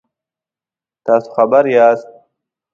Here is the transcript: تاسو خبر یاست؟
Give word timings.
تاسو 1.05 1.27
خبر 1.35 1.63
یاست؟ 1.75 2.09